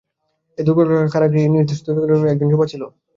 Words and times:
এই 0.57 0.63
অন্ধকার 0.63 0.85
কারাগৃহে, 1.13 1.45
এই 1.45 1.51
নিষ্ঠুর 1.51 1.93
দস্যুদিগের 1.95 2.19
মধ্যে 2.19 2.33
একজন 2.33 2.47
যুবা 2.51 2.65
ছিল। 2.71 2.81